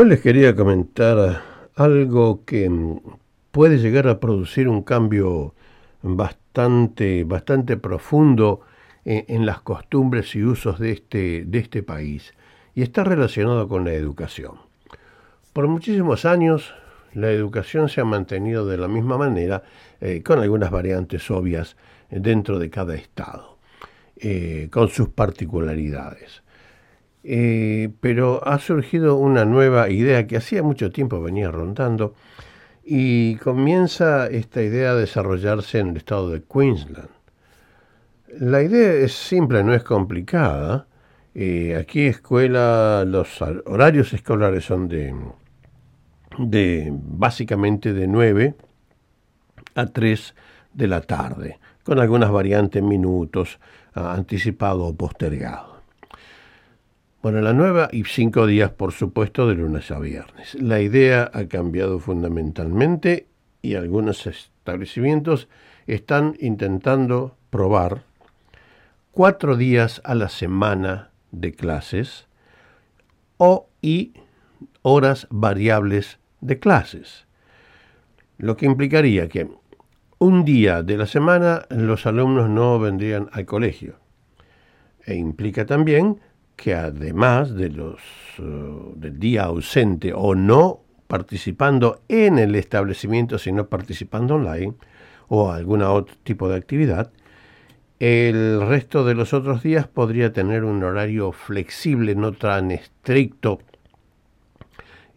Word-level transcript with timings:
Hoy 0.00 0.08
les 0.08 0.20
quería 0.20 0.54
comentar 0.54 1.42
algo 1.74 2.44
que 2.44 2.70
puede 3.50 3.78
llegar 3.78 4.06
a 4.06 4.20
producir 4.20 4.68
un 4.68 4.84
cambio 4.84 5.56
bastante, 6.02 7.24
bastante 7.24 7.76
profundo 7.76 8.60
en, 9.04 9.24
en, 9.26 9.44
las 9.44 9.60
costumbres 9.60 10.36
y 10.36 10.44
usos 10.44 10.78
de 10.78 10.92
este, 10.92 11.44
de 11.44 11.58
este 11.58 11.82
país 11.82 12.32
y 12.76 12.82
está 12.82 13.02
relacionado 13.02 13.66
con 13.66 13.84
la 13.84 13.92
educación. 13.92 14.52
Por 15.52 15.66
muchísimos 15.66 16.24
años 16.24 16.72
la 17.12 17.32
educación 17.32 17.88
se 17.88 18.00
ha 18.00 18.04
mantenido 18.04 18.66
de 18.66 18.76
la 18.76 18.86
misma 18.86 19.18
manera, 19.18 19.64
eh, 20.00 20.22
con 20.22 20.38
algunas 20.38 20.70
variantes 20.70 21.28
obvias 21.28 21.76
dentro 22.08 22.60
de 22.60 22.70
cada 22.70 22.94
estado, 22.94 23.58
eh, 24.16 24.68
con 24.70 24.90
sus 24.90 25.08
particularidades. 25.08 26.44
Eh, 27.24 27.90
pero 28.00 28.46
ha 28.46 28.58
surgido 28.58 29.16
una 29.16 29.44
nueva 29.44 29.90
idea 29.90 30.26
que 30.26 30.36
hacía 30.36 30.62
mucho 30.62 30.90
tiempo 30.90 31.20
venía 31.20 31.50
rondando 31.50 32.14
y 32.84 33.36
comienza 33.36 34.28
esta 34.28 34.62
idea 34.62 34.92
a 34.92 34.94
desarrollarse 34.94 35.80
en 35.80 35.88
el 35.88 35.96
estado 35.98 36.30
de 36.30 36.42
Queensland. 36.42 37.10
La 38.40 38.62
idea 38.62 38.92
es 38.92 39.12
simple, 39.12 39.64
no 39.64 39.74
es 39.74 39.82
complicada. 39.82 40.86
Eh, 41.34 41.76
aquí 41.76 42.06
escuela, 42.06 43.04
los 43.04 43.42
horarios 43.66 44.12
escolares 44.12 44.64
son 44.64 44.88
de, 44.88 45.14
de 46.38 46.90
básicamente 46.92 47.92
de 47.92 48.06
9 48.06 48.54
a 49.74 49.86
3 49.86 50.34
de 50.72 50.86
la 50.86 51.00
tarde, 51.00 51.58
con 51.82 51.98
algunas 51.98 52.30
variantes 52.30 52.82
minutos, 52.82 53.58
anticipado 53.94 54.84
o 54.84 54.94
postergado. 54.96 55.77
Bueno, 57.28 57.42
la 57.42 57.52
nueva 57.52 57.90
y 57.92 58.04
cinco 58.04 58.46
días, 58.46 58.70
por 58.70 58.92
supuesto, 58.92 59.46
de 59.46 59.54
lunes 59.54 59.90
a 59.90 59.98
viernes. 59.98 60.54
La 60.54 60.80
idea 60.80 61.30
ha 61.34 61.44
cambiado 61.44 61.98
fundamentalmente 61.98 63.26
y 63.60 63.74
algunos 63.74 64.26
establecimientos 64.26 65.46
están 65.86 66.36
intentando 66.40 67.36
probar 67.50 68.04
cuatro 69.12 69.56
días 69.56 70.00
a 70.04 70.14
la 70.14 70.30
semana 70.30 71.10
de 71.30 71.52
clases 71.52 72.28
o 73.36 73.68
y 73.82 74.14
horas 74.80 75.26
variables 75.28 76.20
de 76.40 76.58
clases, 76.58 77.26
lo 78.38 78.56
que 78.56 78.64
implicaría 78.64 79.28
que 79.28 79.50
un 80.18 80.46
día 80.46 80.82
de 80.82 80.96
la 80.96 81.04
semana 81.04 81.66
los 81.68 82.06
alumnos 82.06 82.48
no 82.48 82.78
vendrían 82.78 83.28
al 83.32 83.44
colegio. 83.44 83.96
E 85.04 85.14
implica 85.14 85.66
también 85.66 86.20
que 86.58 86.74
además 86.74 87.54
de 87.54 87.70
los, 87.70 88.00
uh, 88.40 88.92
del 88.96 89.20
día 89.20 89.44
ausente 89.44 90.12
o 90.12 90.34
no 90.34 90.80
participando 91.06 92.00
en 92.08 92.36
el 92.40 92.56
establecimiento, 92.56 93.38
sino 93.38 93.68
participando 93.68 94.34
online 94.34 94.74
o 95.28 95.52
algún 95.52 95.82
otro 95.82 96.16
tipo 96.24 96.48
de 96.48 96.56
actividad, 96.56 97.12
el 98.00 98.66
resto 98.66 99.04
de 99.04 99.14
los 99.14 99.32
otros 99.34 99.62
días 99.62 99.86
podría 99.86 100.32
tener 100.32 100.64
un 100.64 100.82
horario 100.82 101.30
flexible, 101.30 102.16
no 102.16 102.32
tan 102.32 102.72
estricto, 102.72 103.60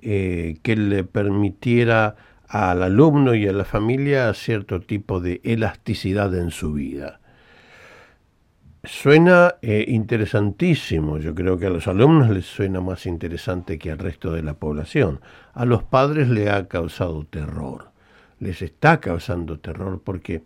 eh, 0.03 0.58
que 0.61 0.76
le 0.76 1.03
permitiera 1.03 2.16
al 2.50 2.83
alumno 2.83 3.33
y 3.33 3.48
a 3.48 3.53
la 3.53 3.66
familia 3.66 4.31
cierto 4.36 4.81
tipo 4.81 5.20
de 5.20 5.42
elasticidad 5.44 6.36
en 6.36 6.52
su 6.52 6.73
vida. 6.73 7.20
Suena 8.83 9.57
eh, 9.61 9.85
interesantísimo, 9.87 11.19
yo 11.19 11.35
creo 11.35 11.55
que 11.59 11.67
a 11.67 11.69
los 11.69 11.87
alumnos 11.87 12.31
les 12.31 12.47
suena 12.47 12.81
más 12.81 13.05
interesante 13.05 13.77
que 13.77 13.91
al 13.91 13.99
resto 13.99 14.31
de 14.31 14.41
la 14.41 14.55
población. 14.55 15.21
A 15.53 15.65
los 15.65 15.83
padres 15.83 16.29
le 16.29 16.49
ha 16.49 16.67
causado 16.67 17.23
terror, 17.25 17.91
les 18.39 18.64
está 18.64 18.99
causando 18.99 19.59
terror 19.59 20.02
porque 20.03 20.41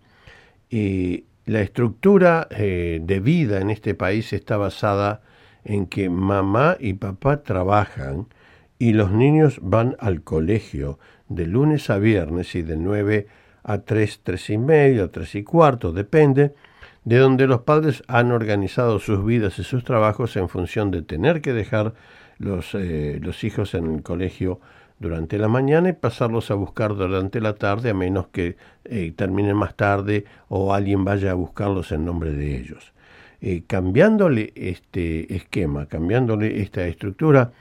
eh, 0.70 1.24
la 1.46 1.62
estructura 1.62 2.50
eh, 2.52 3.00
de 3.02 3.20
vida 3.22 3.62
en 3.62 3.70
este 3.70 3.96
país 3.96 4.34
está 4.34 4.58
basada 4.58 5.22
en 5.64 5.86
que 5.86 6.10
mamá 6.10 6.76
y 6.78 6.92
papá 6.92 7.42
trabajan 7.42 8.28
y 8.78 8.92
los 8.92 9.12
niños 9.12 9.60
van 9.62 9.96
al 9.98 10.24
colegio 10.24 11.00
de 11.30 11.48
lunes 11.48 11.90
a 11.90 12.00
viernes 12.00 12.54
y 12.56 12.64
de 12.64 12.76
9 12.76 13.28
a 13.64 13.78
3, 13.78 14.20
3 14.24 14.50
y 14.50 14.58
medio, 14.58 15.10
3 15.10 15.36
y 15.36 15.44
cuarto, 15.44 15.94
depende 15.94 16.54
de 17.06 17.18
donde 17.20 17.48
los 17.48 17.62
padres 17.62 18.04
han 18.08 18.32
organizado 18.32 19.00
sus 19.00 19.24
vidas 19.24 19.58
y 19.60 19.64
sus 19.64 19.84
trabajos 19.84 20.36
en 20.36 20.50
función 20.50 20.92
de 20.92 21.04
tener 21.04 21.42
que 21.42 21.54
dejar 21.54 21.94
los, 22.40 22.74
eh, 22.74 23.20
los 23.22 23.44
hijos 23.44 23.76
en 23.76 23.94
el 23.94 24.04
colegio 24.04 24.60
durante 25.00 25.38
la 25.38 25.48
mañana 25.48 25.90
y 25.90 25.94
pasarlos 25.94 26.52
a 26.52 26.56
buscar 26.56 26.96
durante 26.96 27.42
la 27.42 27.54
tarde, 27.54 27.92
a 27.92 27.94
menos 27.94 28.28
que 28.28 28.58
eh, 28.86 29.14
terminen 29.16 29.56
más 29.56 29.76
tarde 29.76 30.26
o 30.48 30.74
alguien 30.74 31.06
vaya 31.06 31.32
a 31.32 31.36
buscarlos 31.36 31.92
en 31.92 32.06
nombre 32.06 32.32
de 32.32 32.58
ellos. 32.58 32.94
Eh, 33.40 33.64
cambiándole 33.68 34.52
este 34.56 35.36
esquema, 35.36 35.86
cambiándole 35.86 36.62
esta 36.62 36.88
estructura, 36.88 37.52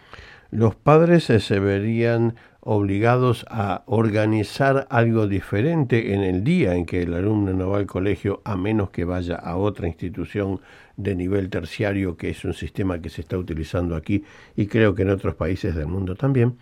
los 0.51 0.75
padres 0.75 1.25
se 1.25 1.59
verían 1.59 2.37
obligados 2.65 3.45
a 3.51 3.83
organizar 3.87 4.87
algo 4.89 5.29
diferente 5.29 6.15
en 6.15 6.23
el 6.23 6.43
día 6.45 6.75
en 6.75 6.87
que 6.87 7.03
el 7.03 7.13
alumno 7.13 7.53
no 7.53 7.69
va 7.69 7.79
al 7.79 7.87
colegio, 7.87 8.41
a 8.45 8.57
menos 8.57 8.89
que 8.89 9.05
vaya 9.05 9.37
a 9.37 9.57
otra 9.57 9.87
institución 9.87 10.61
de 10.97 11.15
nivel 11.15 11.51
terciario, 11.51 12.17
que 12.17 12.31
es 12.31 12.43
un 12.45 12.55
sistema 12.55 13.01
que 13.01 13.11
se 13.11 13.21
está 13.21 13.37
utilizando 13.37 13.95
aquí 13.95 14.25
y 14.57 14.67
creo 14.67 14.95
que 14.95 15.03
en 15.03 15.11
otros 15.11 15.35
países 15.35 15.75
del 15.75 15.89
mundo 15.89 16.15
también, 16.15 16.57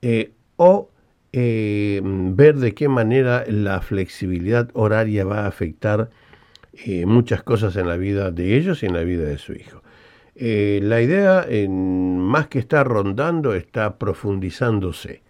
eh, 0.00 0.32
o 0.56 0.88
eh, 1.32 2.00
ver 2.02 2.56
de 2.56 2.74
qué 2.74 2.88
manera 2.88 3.44
la 3.46 3.82
flexibilidad 3.82 4.70
horaria 4.72 5.26
va 5.26 5.40
a 5.40 5.46
afectar 5.46 6.08
eh, 6.72 7.04
muchas 7.04 7.42
cosas 7.42 7.76
en 7.76 7.86
la 7.86 7.98
vida 7.98 8.30
de 8.30 8.56
ellos 8.56 8.82
y 8.82 8.86
en 8.86 8.94
la 8.94 9.02
vida 9.02 9.24
de 9.24 9.36
su 9.36 9.52
hijo. 9.52 9.82
la 10.36 11.02
idea, 11.02 11.44
en, 11.46 12.18
más 12.18 12.48
que 12.48 12.58
está 12.58 12.82
rondando, 12.82 13.54
está 13.54 13.98
profundizándose. 13.98 15.23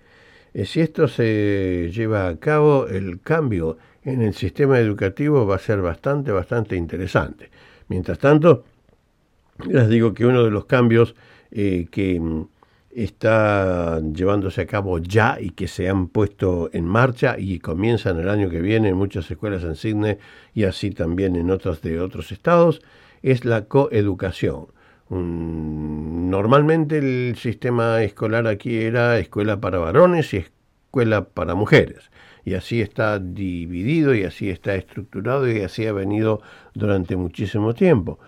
Eh, 0.55 0.65
si 0.67 0.81
esto 0.81 1.09
se 1.09 1.91
lleva 1.93 2.29
a 2.29 2.37
cabo, 2.37 2.87
el 2.87 3.21
cambio 3.21 3.77
en 4.05 4.23
el 4.23 4.35
sistema 4.35 4.79
educativo 4.79 5.47
va 5.47 5.57
a 5.57 5.59
ser 5.59 5.81
bastante, 5.83 6.31
bastante 6.31 6.77
interesante. 6.77 7.51
Mientras 7.89 8.19
tanto, 8.19 8.65
les 9.67 9.89
digo 9.89 10.15
que 10.15 10.25
uno 10.27 10.45
de 10.45 10.51
los 10.51 10.67
cambios 10.67 11.17
eh, 11.51 11.89
que 11.91 12.21
mm, 12.21 12.47
está 12.95 14.01
llevándose 14.01 14.61
a 14.61 14.67
cabo 14.67 14.99
ya 14.99 15.39
y 15.41 15.51
que 15.51 15.67
se 15.67 15.89
han 15.89 16.07
puesto 16.07 16.71
en 16.73 16.85
marcha 16.87 17.37
y 17.37 17.59
comienzan 17.59 18.21
el 18.21 18.29
año 18.29 18.49
que 18.49 18.61
viene 18.61 18.91
en 18.91 18.97
muchas 18.97 19.29
escuelas 19.29 19.65
en 19.65 19.75
Sydney 19.75 20.19
y 20.55 20.65
así 20.65 20.93
también 20.93 21.35
en 21.35 21.51
otras 21.51 21.83
de 21.83 22.01
otros 22.01 22.31
estados, 22.31 22.81
es 23.23 23.45
la 23.45 23.65
coeducación. 23.65 24.67
Normalmente 25.11 26.99
el 26.99 27.37
sistema 27.37 28.03
escolar 28.03 28.47
aquí 28.47 28.77
era 28.77 29.19
escuela 29.19 29.61
para 29.61 29.79
varones 29.79 30.33
y 30.35 30.39
escuela 30.39 31.25
para 31.25 31.55
mujeres. 31.55 32.11
Y 32.45 32.55
así 32.55 32.81
está 32.81 33.19
dividido 33.19 34.15
y 34.15 34.25
así 34.25 34.51
está 34.51 34.75
estructurado 34.75 35.51
y 35.51 35.61
así 35.63 35.87
ha 35.87 35.93
venido 35.93 36.41
durante 36.75 37.17
muchísimo 37.17 37.75
tiempo. 37.75 38.19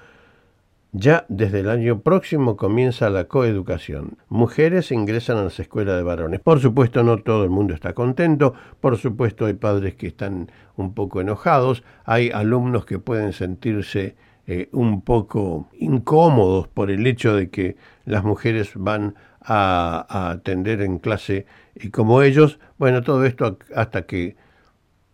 Ya 0.93 1.27
desde 1.29 1.61
el 1.61 1.69
año 1.69 2.01
próximo 2.01 2.57
comienza 2.57 3.11
la 3.11 3.25
coeducación. 3.25 4.17
Mujeres 4.31 4.91
ingresan 4.93 5.37
a 5.37 5.45
las 5.45 5.61
escuelas 5.61 5.97
de 5.97 6.03
varones. 6.03 6.41
Por 6.41 6.59
supuesto 6.61 7.03
no 7.03 7.19
todo 7.19 7.45
el 7.45 7.51
mundo 7.51 7.75
está 7.75 7.93
contento, 7.93 8.55
por 8.81 8.97
supuesto 8.97 9.45
hay 9.45 9.55
padres 9.55 9.95
que 9.95 10.07
están 10.07 10.51
un 10.75 10.95
poco 10.95 11.21
enojados, 11.21 11.83
hay 12.05 12.31
alumnos 12.31 12.87
que 12.87 12.99
pueden 12.99 13.35
sentirse 13.35 14.17
eh, 14.49 14.69
un 14.73 15.03
poco 15.03 15.69
incómodos 15.79 16.69
por 16.69 16.91
el 16.93 17.07
hecho 17.07 17.35
de 17.35 17.51
que 17.51 17.77
las 18.05 18.23
mujeres 18.23 18.73
van 18.77 19.17
a, 19.41 20.31
atender 20.31 20.83
en 20.83 20.99
clase 20.99 21.47
y 21.75 21.91
como 21.91 22.23
ellos, 22.23 22.61
bueno, 22.79 23.03
todo 23.03 23.25
esto 23.25 23.59
hasta 23.75 24.07
que, 24.07 24.37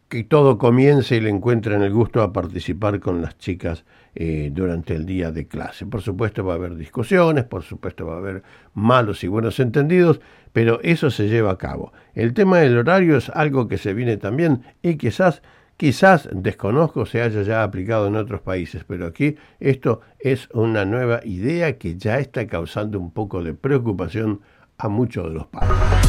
que 0.08 0.24
todo 0.24 0.58
comience 0.58 1.16
y 1.16 1.20
le 1.20 1.30
encuentren 1.30 1.82
el 1.82 1.92
gusto 1.92 2.22
a 2.22 2.32
participar 2.32 3.00
con 3.00 3.22
las 3.22 3.38
chicas 3.38 3.84
eh, 4.14 4.50
durante 4.52 4.94
el 4.94 5.06
día 5.06 5.32
de 5.32 5.46
clase. 5.46 5.86
Por 5.86 6.02
supuesto 6.02 6.44
va 6.44 6.52
a 6.52 6.56
haber 6.56 6.76
discusiones, 6.76 7.44
por 7.44 7.62
supuesto 7.62 8.06
va 8.06 8.16
a 8.16 8.18
haber 8.18 8.42
malos 8.74 9.24
y 9.24 9.28
buenos 9.28 9.58
entendidos, 9.60 10.20
pero 10.52 10.78
eso 10.82 11.10
se 11.10 11.30
lleva 11.30 11.52
a 11.52 11.56
cabo. 11.56 11.94
El 12.14 12.34
tema 12.34 12.58
del 12.58 12.76
horario 12.76 13.16
es 13.16 13.30
algo 13.30 13.68
que 13.68 13.78
se 13.78 13.94
viene 13.94 14.18
también 14.18 14.62
y 14.82 14.96
quizás 14.96 15.40
Quizás, 15.76 16.28
desconozco, 16.32 17.06
se 17.06 17.22
haya 17.22 17.42
ya 17.42 17.62
aplicado 17.62 18.06
en 18.06 18.16
otros 18.16 18.40
países, 18.40 18.84
pero 18.84 19.06
aquí 19.06 19.36
esto 19.58 20.00
es 20.20 20.48
una 20.52 20.84
nueva 20.84 21.20
idea 21.24 21.76
que 21.78 21.96
ya 21.96 22.18
está 22.18 22.46
causando 22.46 23.00
un 23.00 23.10
poco 23.10 23.42
de 23.42 23.54
preocupación 23.54 24.40
a 24.78 24.88
muchos 24.88 25.24
de 25.24 25.30
los 25.30 25.46
padres. 25.46 26.01